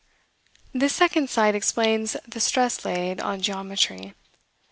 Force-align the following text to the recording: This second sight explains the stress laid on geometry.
This 0.73 0.95
second 0.95 1.29
sight 1.29 1.53
explains 1.53 2.17
the 2.27 2.39
stress 2.39 2.83
laid 2.85 3.19
on 3.21 3.39
geometry. 3.39 4.15